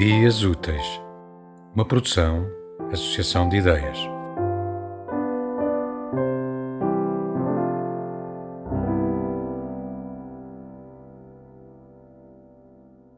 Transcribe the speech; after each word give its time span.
Ideias 0.00 0.42
Úteis, 0.42 0.98
uma 1.74 1.84
produção, 1.84 2.46
associação 2.90 3.50
de 3.50 3.58
ideias. 3.58 3.98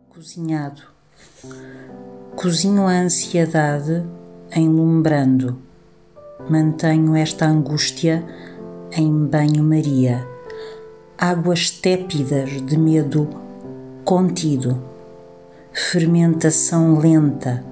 Cozinhado. 0.09 0.83
Cozinho 2.35 2.89
a 2.89 2.95
ansiedade 2.95 4.05
enlumbrando. 4.53 5.57
Mantenho 6.51 7.15
esta 7.15 7.47
angústia 7.47 8.25
em 8.91 9.25
banho-maria. 9.27 10.27
Águas 11.17 11.71
tépidas 11.71 12.61
de 12.61 12.77
medo 12.77 13.29
contido 14.05 14.92
fermentação 15.73 16.99
lenta 16.99 17.65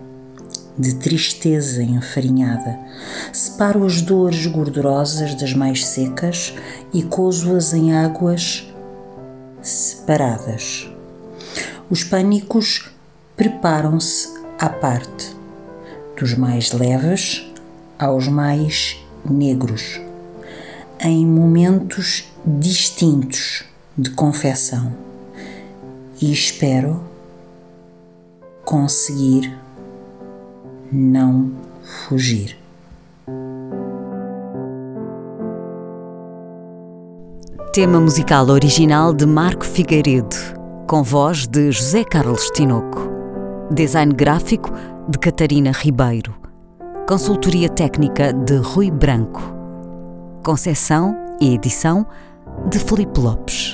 de 0.78 0.94
tristeza 0.94 1.82
enfarinhada. 1.82 2.78
Separo 3.32 3.84
as 3.84 4.00
dores 4.00 4.46
gordurosas 4.46 5.34
das 5.34 5.52
mais 5.52 5.86
secas 5.86 6.54
e 6.92 7.02
cozo-as 7.02 7.74
em 7.74 7.94
águas 7.94 8.66
separadas. 9.62 10.88
Os 11.90 12.02
pânicos 12.02 12.90
preparam-se 13.36 14.28
à 14.58 14.68
parte, 14.68 15.36
dos 16.18 16.34
mais 16.34 16.72
leves 16.72 17.46
aos 17.98 18.28
mais 18.28 18.96
negros, 19.28 20.00
em 21.00 21.26
momentos 21.26 22.24
distintos 22.46 23.64
de 23.96 24.10
confecção. 24.10 24.94
E 26.20 26.32
espero 26.32 27.09
conseguir 28.70 29.52
não 30.92 31.50
fugir. 31.82 32.56
Tema 37.72 37.98
musical 37.98 38.46
original 38.46 39.12
de 39.12 39.26
Marco 39.26 39.64
Figueiredo, 39.64 40.36
com 40.86 41.02
voz 41.02 41.48
de 41.48 41.72
José 41.72 42.04
Carlos 42.04 42.48
Tinoco. 42.54 43.10
Design 43.72 44.14
gráfico 44.14 44.70
de 45.08 45.18
Catarina 45.18 45.72
Ribeiro. 45.72 46.32
Consultoria 47.08 47.68
técnica 47.68 48.32
de 48.32 48.54
Rui 48.54 48.88
Branco. 48.88 49.42
Concessão 50.44 51.16
e 51.40 51.54
edição 51.54 52.06
de 52.68 52.78
Felipe 52.78 53.18
Lopes. 53.18 53.69